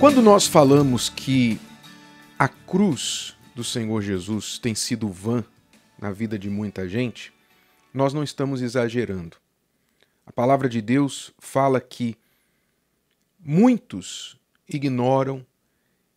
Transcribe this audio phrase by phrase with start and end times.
[0.00, 1.60] Quando nós falamos que
[2.38, 5.44] a cruz do Senhor Jesus tem sido vã
[5.98, 7.30] na vida de muita gente,
[7.92, 9.36] nós não estamos exagerando.
[10.24, 12.16] A palavra de Deus fala que
[13.38, 15.44] muitos ignoram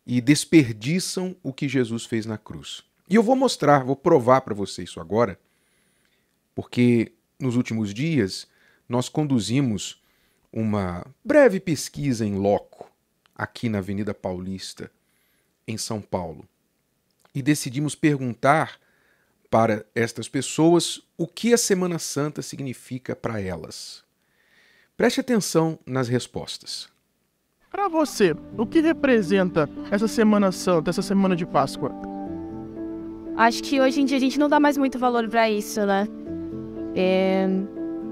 [0.08, 2.86] e desperdiçam o que Jesus fez na cruz.
[3.10, 5.38] E eu vou mostrar, vou provar para você isso agora,
[6.56, 8.48] porque nos últimos dias
[8.88, 10.02] nós conduzimos
[10.54, 12.93] uma breve pesquisa em loco
[13.36, 14.92] aqui na Avenida Paulista,
[15.68, 16.48] em São Paulo.
[17.34, 18.80] E decidimos perguntar
[19.50, 24.04] para estas pessoas o que a Semana Santa significa para elas.
[24.98, 26.88] Preste atenção nas respostas.
[27.70, 31.92] Para você, o que representa essa Semana Santa, essa semana de Páscoa?
[33.36, 36.08] Acho que hoje em dia a gente não dá mais muito valor para isso, né?
[36.96, 37.48] É...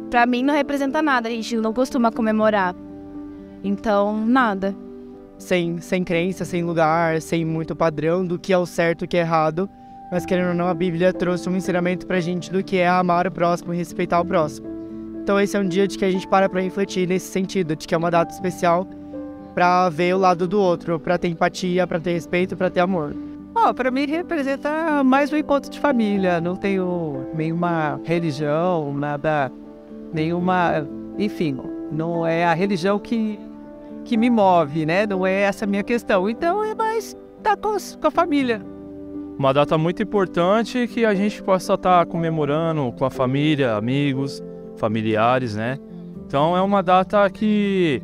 [0.10, 2.76] Para mim não representa nada, a gente não costuma comemorar.
[3.64, 4.76] Então, nada.
[5.42, 9.08] Sem, sem crença, sem lugar, sem muito padrão do que é o certo e o
[9.08, 9.68] que é errado.
[10.12, 13.26] Mas querendo ou não, a Bíblia trouxe um ensinamento pra gente do que é amar
[13.26, 14.68] o próximo e respeitar o próximo.
[15.24, 17.88] Então esse é um dia de que a gente para para refletir nesse sentido, de
[17.88, 18.88] que é uma data especial
[19.56, 23.16] para ver o lado do outro, para ter empatia, para ter respeito, para ter amor.
[23.56, 26.40] Oh, para mim representa mais um encontro de família.
[26.40, 29.52] Não tenho nenhuma religião, nada,
[30.14, 31.58] nenhuma, enfim,
[31.92, 33.40] não é a religião que
[34.04, 35.06] que me move, né?
[35.06, 36.30] Não é essa a minha questão.
[36.30, 38.62] Então é mais estar tá com, com a família.
[39.38, 44.44] Uma data muito importante que a gente possa estar tá comemorando com a família, amigos,
[44.78, 45.80] familiares, né?
[46.26, 48.02] Então é uma data que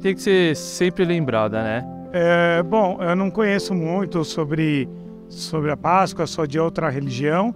[0.00, 1.86] tem que ser sempre lembrada, né?
[2.12, 4.88] É, bom, eu não conheço muito sobre,
[5.28, 7.54] sobre a Páscoa, sou de outra religião,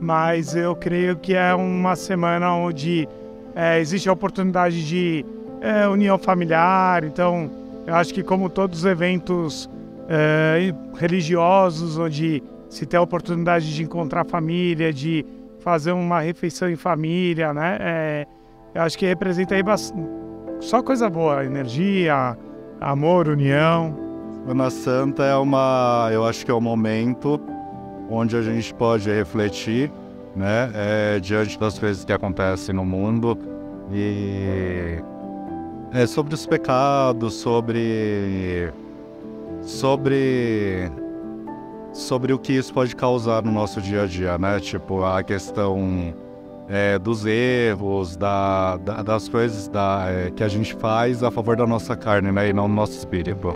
[0.00, 3.08] mas eu creio que é uma semana onde
[3.54, 5.24] é, existe a oportunidade de
[5.64, 7.04] é, união familiar.
[7.04, 7.50] Então,
[7.86, 9.68] eu acho que, como todos os eventos
[10.08, 15.24] é, religiosos, onde se tem a oportunidade de encontrar família, de
[15.60, 17.78] fazer uma refeição em família, né?
[17.80, 18.26] É,
[18.74, 19.62] eu acho que representa aí
[20.60, 22.36] só coisa boa, energia,
[22.80, 23.96] amor, união.
[24.42, 27.40] Semana Santa é uma, eu acho que é um momento
[28.10, 29.90] onde a gente pode refletir,
[30.36, 33.38] né, é, diante das coisas que acontecem no mundo
[33.90, 34.98] e
[35.94, 38.72] é sobre os pecados, sobre
[39.62, 40.90] sobre
[41.92, 44.58] sobre o que isso pode causar no nosso dia a dia, né?
[44.58, 46.12] Tipo a questão
[46.68, 51.56] é, dos erros, da, da, das coisas da, é, que a gente faz a favor
[51.56, 53.54] da nossa carne, né, e não do nosso espírito.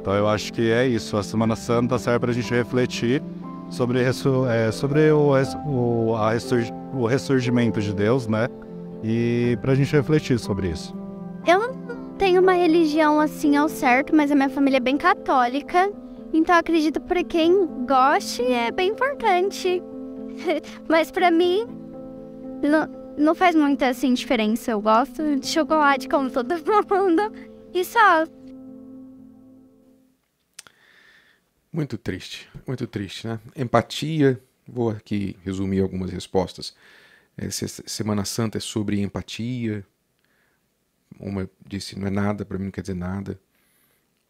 [0.00, 1.16] Então eu acho que é isso.
[1.16, 3.20] A Semana Santa serve para a gente refletir
[3.68, 5.32] sobre, é, sobre o,
[5.66, 6.30] o, a
[6.94, 8.46] o ressurgimento de Deus, né?
[9.02, 10.94] E para a gente refletir sobre isso.
[11.46, 15.90] Eu não tenho uma religião assim ao certo, mas a minha família é bem católica.
[16.32, 19.82] Então acredito para quem goste é bem importante.
[20.88, 21.66] mas para mim
[22.62, 24.70] não, não faz muita assim diferença.
[24.70, 26.54] Eu gosto de chocolate como todo
[26.90, 27.32] mundo
[27.72, 28.26] e só.
[31.72, 33.40] Muito triste, muito triste, né?
[33.56, 34.40] Empatia.
[34.68, 36.74] Vou aqui resumir algumas respostas.
[37.36, 39.84] Essa Semana Santa é sobre empatia.
[41.20, 43.38] Uma disse não é nada, para mim não quer dizer nada.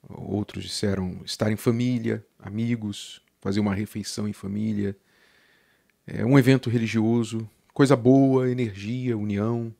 [0.08, 4.96] Outros disseram estar em família, amigos, fazer uma refeição em família.
[6.06, 9.74] É um evento religioso, coisa boa, energia, união,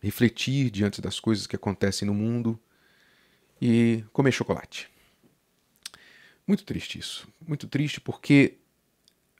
[0.00, 2.58] refletir diante das coisas que acontecem no mundo
[3.60, 4.90] e comer chocolate.
[6.44, 7.28] Muito triste isso.
[7.46, 8.58] Muito triste porque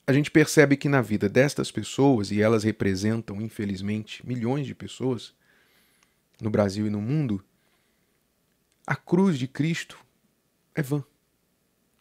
[0.07, 5.35] a gente percebe que na vida destas pessoas, e elas representam, infelizmente, milhões de pessoas
[6.43, 7.43] no Brasil e no mundo,
[8.85, 9.97] a cruz de Cristo
[10.75, 11.05] é vã.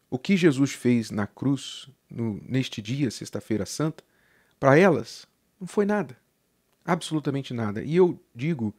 [0.09, 4.03] O que Jesus fez na cruz, no, neste dia, Sexta-feira Santa,
[4.59, 5.27] para elas
[5.59, 6.17] não foi nada.
[6.83, 7.83] Absolutamente nada.
[7.83, 8.75] E eu digo,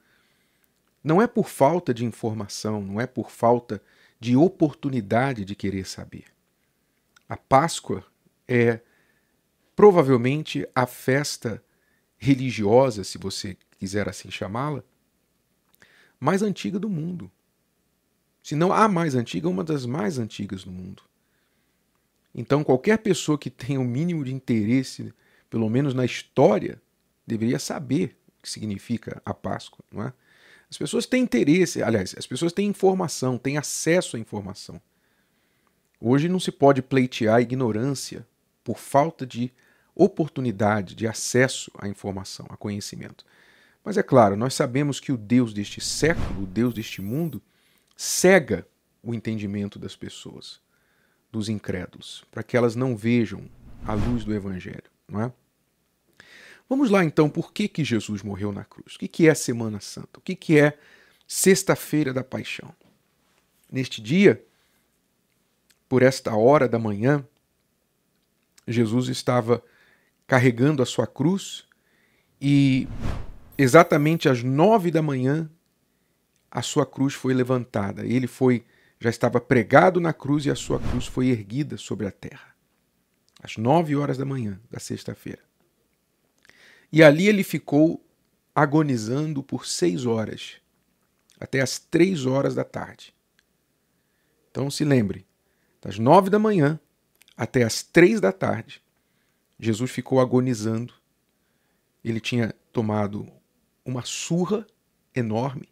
[1.02, 3.80] não é por falta de informação, não é por falta
[4.18, 6.24] de oportunidade de querer saber.
[7.28, 8.04] A Páscoa
[8.48, 8.80] é
[9.76, 11.64] provavelmente a festa
[12.18, 14.82] religiosa, se você quiser assim chamá-la,
[16.22, 17.28] mais antiga do mundo.
[18.44, 21.02] Se não a mais antiga, uma das mais antigas do mundo.
[22.32, 25.12] Então, qualquer pessoa que tenha o mínimo de interesse
[25.50, 26.80] pelo menos na história,
[27.26, 30.12] deveria saber o que significa a Páscoa, não é?
[30.70, 34.80] As pessoas têm interesse, aliás, as pessoas têm informação, têm acesso à informação.
[36.00, 38.26] Hoje não se pode pleitear a ignorância
[38.62, 39.52] por falta de
[39.92, 43.26] oportunidade, de acesso à informação, a conhecimento.
[43.84, 47.42] Mas é claro, nós sabemos que o Deus deste século, o Deus deste mundo,
[47.96, 48.66] cega
[49.02, 50.60] o entendimento das pessoas,
[51.30, 53.48] dos incrédulos, para que elas não vejam
[53.84, 55.32] a luz do Evangelho, não é?
[56.68, 58.94] Vamos lá então, por que, que Jesus morreu na cruz?
[58.94, 60.18] O que, que é Semana Santa?
[60.18, 60.78] O que, que é
[61.26, 62.74] Sexta-feira da Paixão?
[63.70, 64.42] Neste dia,
[65.88, 67.26] por esta hora da manhã,
[68.66, 69.62] Jesus estava
[70.26, 71.64] carregando a sua cruz
[72.40, 72.88] e
[73.56, 75.50] exatamente às nove da manhã
[76.50, 78.04] a sua cruz foi levantada.
[78.06, 78.64] Ele foi
[79.00, 82.54] já estava pregado na cruz e a sua cruz foi erguida sobre a terra.
[83.42, 85.42] Às nove horas da manhã da sexta-feira.
[86.92, 88.00] E ali ele ficou
[88.54, 90.60] agonizando por seis horas,
[91.40, 93.12] até as três horas da tarde.
[94.50, 95.26] Então se lembre,
[95.80, 96.78] das nove da manhã
[97.36, 98.80] até as três da tarde,
[99.58, 100.94] Jesus ficou agonizando.
[102.04, 103.26] Ele tinha tomado
[103.84, 104.66] uma surra
[105.14, 105.68] enorme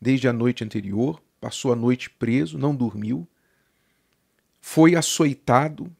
[0.00, 3.26] desde a noite anterior, passou a noite preso, não dormiu,
[4.60, 5.94] foi açoitado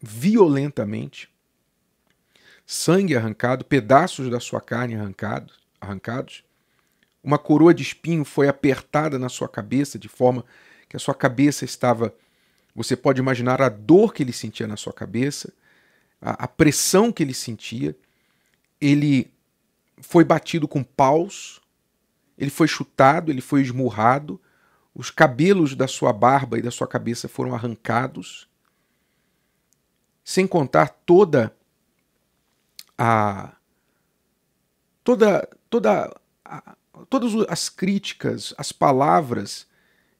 [0.00, 1.30] violentamente,
[2.66, 6.44] sangue arrancado, pedaços da sua carne arrancados, arrancados.
[7.22, 10.44] Uma coroa de espinho foi apertada na sua cabeça de forma
[10.88, 12.14] que a sua cabeça estava.
[12.74, 15.52] Você pode imaginar a dor que ele sentia na sua cabeça,
[16.20, 17.94] a, a pressão que ele sentia.
[18.80, 19.30] Ele
[20.00, 21.60] foi batido com paus,
[22.36, 24.40] ele foi chutado, ele foi esmurrado,
[24.94, 28.48] os cabelos da sua barba e da sua cabeça foram arrancados,
[30.24, 31.54] sem contar toda
[32.96, 33.54] a
[35.04, 36.76] toda toda a,
[37.08, 39.66] todas as críticas, as palavras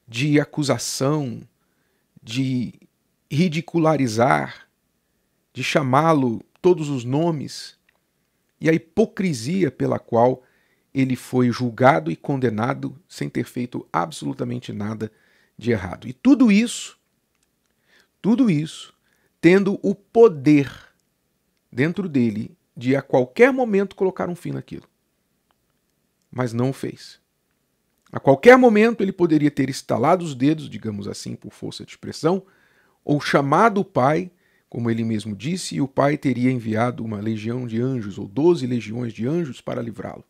[0.06, 1.42] de acusação,
[2.22, 2.74] de
[3.30, 4.68] ridicularizar,
[5.52, 7.79] de chamá-lo todos os nomes
[8.60, 10.42] e a hipocrisia pela qual
[10.92, 15.10] ele foi julgado e condenado sem ter feito absolutamente nada
[15.56, 16.08] de errado.
[16.08, 16.98] E tudo isso,
[18.20, 18.92] tudo isso,
[19.40, 20.70] tendo o poder
[21.72, 24.88] dentro dele de a qualquer momento colocar um fim naquilo.
[26.30, 27.20] Mas não o fez.
[28.12, 32.44] A qualquer momento ele poderia ter estalado os dedos, digamos assim, por força de expressão,
[33.04, 34.30] ou chamado o pai
[34.70, 39.12] como ele mesmo disse, o Pai teria enviado uma legião de anjos, ou doze legiões
[39.12, 40.24] de anjos, para livrá-lo.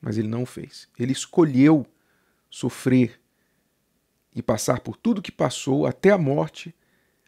[0.00, 0.88] Mas ele não fez.
[0.98, 1.86] Ele escolheu
[2.48, 3.20] sofrer
[4.34, 6.74] e passar por tudo que passou até a morte,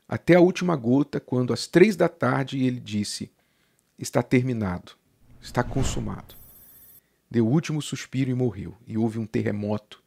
[0.08, 3.31] até a última gota, quando às três da tarde ele disse:
[3.99, 4.93] Está terminado,
[5.38, 6.35] está consumado.
[7.31, 10.02] Deu o último suspiro e morreu, e houve um terremoto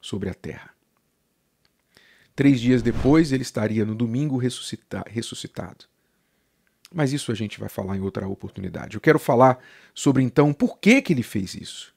[0.00, 0.75] sobre a terra.
[2.36, 5.86] Três dias depois, ele estaria no domingo ressuscita ressuscitado.
[6.94, 8.94] Mas isso a gente vai falar em outra oportunidade.
[8.94, 9.58] Eu quero falar
[9.94, 11.94] sobre então por que, que ele fez isso.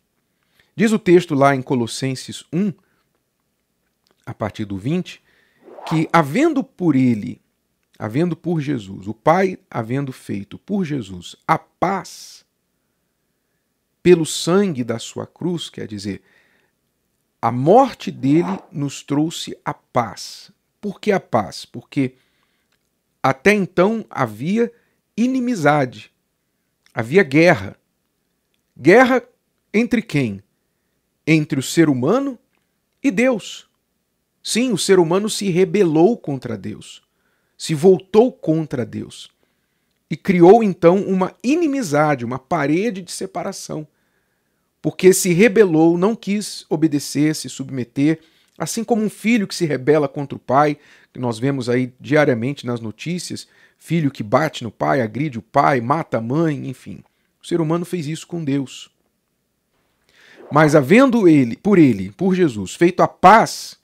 [0.75, 2.71] Diz o texto lá em Colossenses 1,
[4.25, 5.21] a partir do 20,
[5.85, 7.41] que havendo por ele,
[7.97, 12.45] havendo por Jesus, o Pai havendo feito por Jesus a paz
[14.01, 16.21] pelo sangue da sua cruz, quer dizer,
[17.41, 20.51] a morte dele nos trouxe a paz.
[20.81, 21.65] Por que a paz?
[21.65, 22.15] Porque
[23.21, 24.71] até então havia
[25.15, 26.11] inimizade,
[26.93, 27.77] havia guerra.
[28.77, 29.23] Guerra
[29.73, 30.41] entre quem?
[31.25, 32.39] Entre o ser humano
[33.03, 33.69] e Deus.
[34.41, 37.03] Sim, o ser humano se rebelou contra Deus,
[37.57, 39.29] se voltou contra Deus
[40.09, 43.87] e criou então uma inimizade, uma parede de separação
[44.81, 48.19] porque se rebelou, não quis obedecer, se submeter,
[48.57, 50.77] assim como um filho que se rebela contra o pai,
[51.13, 55.81] que nós vemos aí diariamente nas notícias, filho que bate no pai, agride o pai,
[55.81, 57.03] mata a mãe, enfim.
[57.41, 58.89] O ser humano fez isso com Deus.
[60.51, 63.77] Mas havendo ele, por ele, por Jesus, feito a paz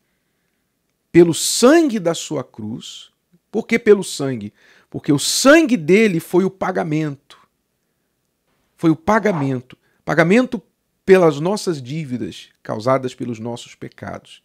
[1.11, 3.11] pelo sangue da sua cruz,
[3.51, 4.51] por que pelo sangue?
[4.89, 7.37] Porque o sangue dele foi o pagamento.
[8.75, 9.77] Foi o pagamento.
[10.03, 10.61] Pagamento
[11.05, 14.43] pelas nossas dívidas causadas pelos nossos pecados.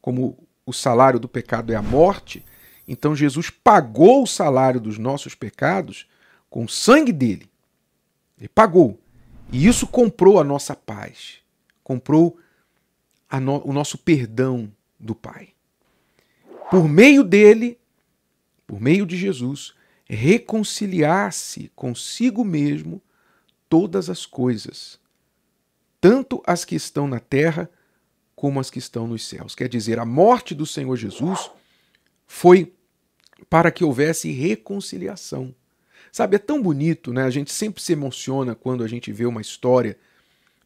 [0.00, 0.36] Como
[0.66, 2.44] o salário do pecado é a morte,
[2.88, 6.08] então Jesus pagou o salário dos nossos pecados
[6.48, 7.48] com o sangue dele.
[8.38, 8.98] Ele pagou.
[9.52, 11.38] E isso comprou a nossa paz,
[11.82, 12.38] comprou
[13.40, 15.50] no, o nosso perdão do Pai.
[16.70, 17.78] Por meio dele,
[18.66, 19.74] por meio de Jesus,
[20.08, 23.02] reconciliar-se consigo mesmo
[23.68, 24.98] todas as coisas,
[26.00, 27.68] tanto as que estão na terra
[28.34, 29.54] como as que estão nos céus.
[29.54, 31.50] Quer dizer, a morte do Senhor Jesus
[32.26, 32.72] foi
[33.48, 35.54] para que houvesse reconciliação.
[36.12, 37.24] Sabe, é tão bonito, né?
[37.24, 39.96] A gente sempre se emociona quando a gente vê uma história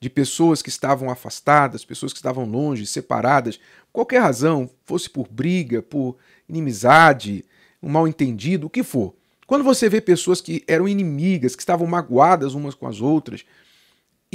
[0.00, 3.58] de pessoas que estavam afastadas, pessoas que estavam longe, separadas,
[3.92, 6.16] qualquer razão, fosse por briga, por
[6.48, 7.44] inimizade,
[7.82, 9.14] um mal entendido, o que for.
[9.46, 13.44] Quando você vê pessoas que eram inimigas, que estavam magoadas umas com as outras,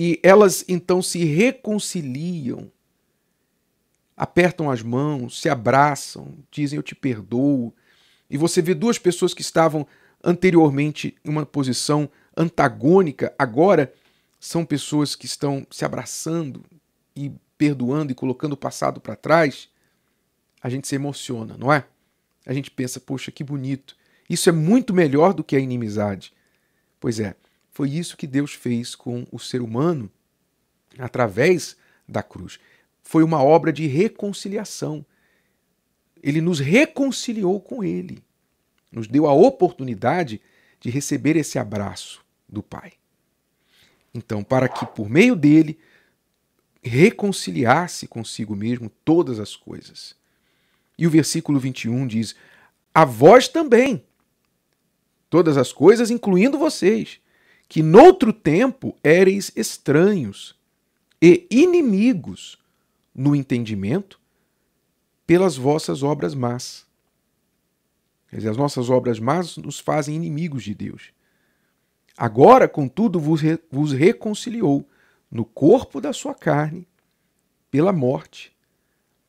[0.01, 2.71] e elas então se reconciliam,
[4.15, 7.75] apertam as mãos, se abraçam, dizem eu te perdoo,
[8.29, 9.85] e você vê duas pessoas que estavam
[10.23, 13.93] anteriormente em uma posição antagônica, agora
[14.39, 16.63] são pessoas que estão se abraçando
[17.13, 19.67] e perdoando e colocando o passado para trás,
[20.63, 21.83] a gente se emociona, não é?
[22.45, 23.97] A gente pensa, poxa, que bonito.
[24.29, 26.31] Isso é muito melhor do que a inimizade.
[27.01, 27.35] Pois é,
[27.79, 30.11] foi isso que Deus fez com o ser humano
[30.97, 32.59] através da cruz.
[33.01, 35.05] Foi uma obra de reconciliação.
[36.21, 38.21] Ele nos reconciliou com Ele,
[38.91, 40.41] nos deu a oportunidade
[40.77, 42.91] de receber esse abraço do Pai.
[44.13, 45.79] Então, para que por meio dele
[46.83, 50.17] reconciliasse consigo mesmo todas as coisas.
[50.97, 52.35] E o versículo 21 diz:
[52.93, 54.03] A vós também,
[55.29, 57.21] todas as coisas, incluindo vocês,
[57.69, 60.57] que noutro tempo éreis estranhos
[61.21, 62.57] e inimigos
[63.13, 64.19] no entendimento
[65.27, 66.87] pelas vossas obras más.
[68.27, 71.13] Quer dizer, as nossas obras más nos fazem inimigos de Deus.
[72.17, 74.87] Agora, contudo, vos, re, vos reconciliou
[75.29, 76.87] no corpo da sua carne
[77.69, 78.51] pela morte,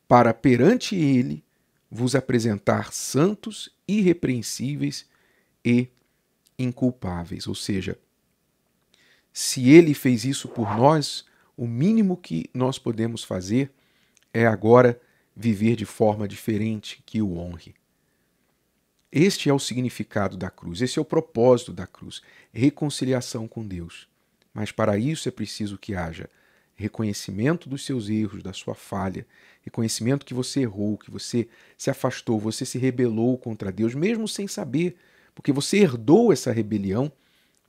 [0.07, 1.43] para perante ele
[1.89, 5.07] vos apresentar santos, irrepreensíveis
[5.63, 5.87] e
[6.57, 7.45] inculpáveis.
[7.47, 7.97] Ou seja,
[9.33, 13.71] se ele fez isso por nós, o mínimo que nós podemos fazer
[14.33, 14.99] é agora
[15.35, 17.73] viver de forma diferente que o honre.
[19.11, 22.21] Este é o significado da cruz, esse é o propósito da cruz,
[22.53, 24.07] reconciliação com Deus.
[24.53, 26.29] Mas para isso é preciso que haja
[26.81, 29.25] reconhecimento dos seus erros, da sua falha,
[29.61, 31.47] reconhecimento que você errou, que você
[31.77, 34.95] se afastou, você se rebelou contra Deus, mesmo sem saber,
[35.35, 37.11] porque você herdou essa rebelião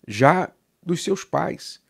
[0.09, 0.51] já
[0.85, 1.81] dos seus pais.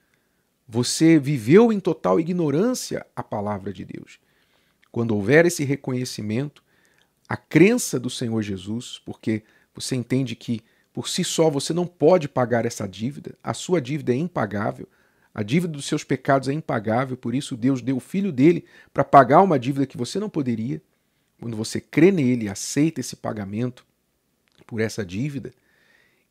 [0.68, 4.18] Você viveu em total ignorância a palavra de Deus.
[4.90, 6.62] Quando houver esse reconhecimento,
[7.28, 9.42] a crença do Senhor Jesus, porque
[9.74, 10.60] você entende que
[10.92, 14.86] por si só você não pode pagar essa dívida, a sua dívida é impagável,
[15.34, 19.02] a dívida dos seus pecados é impagável, por isso Deus deu o filho dele para
[19.02, 20.82] pagar uma dívida que você não poderia.
[21.40, 23.86] Quando você crê nele, aceita esse pagamento
[24.66, 25.52] por essa dívida,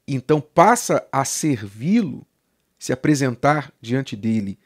[0.08, 2.25] então passa a servi-lo,
[2.82, 4.58] se apresentar diante dele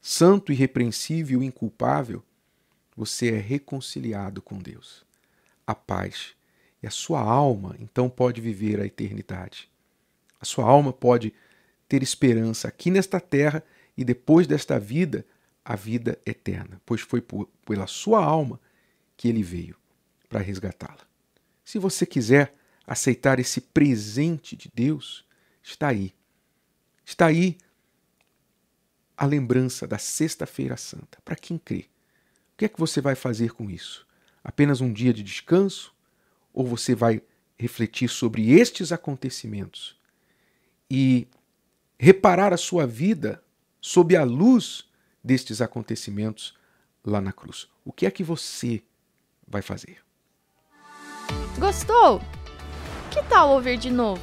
[0.00, 2.20] santo, irrepreensível, inculpável,
[2.96, 5.06] você é reconciliado com Deus.
[5.64, 6.34] A paz
[6.82, 9.70] e a sua alma então pode viver a eternidade.
[10.40, 11.32] A sua alma pode
[11.88, 13.62] ter esperança aqui nesta terra
[13.96, 15.24] e depois desta vida,
[15.64, 18.60] a vida eterna, pois foi por, pela sua alma
[19.16, 19.76] que ele veio
[20.28, 21.06] para resgatá-la.
[21.64, 22.52] Se você quiser
[22.84, 25.24] aceitar esse presente de Deus,
[25.62, 26.12] está aí.
[27.04, 27.58] Está aí
[29.16, 31.18] a lembrança da Sexta-feira Santa.
[31.24, 31.88] Para quem crê,
[32.54, 34.06] o que é que você vai fazer com isso?
[34.42, 35.94] Apenas um dia de descanso?
[36.52, 37.22] ou você vai
[37.58, 39.96] refletir sobre estes acontecimentos
[40.90, 41.28] e
[41.98, 43.42] reparar a sua vida
[43.80, 44.88] sob a luz
[45.22, 46.56] destes acontecimentos
[47.04, 47.68] lá na cruz.
[47.84, 48.82] O que é que você
[49.46, 49.98] vai fazer?
[51.58, 52.20] Gostou?
[53.10, 54.22] Que tal ouvir de novo?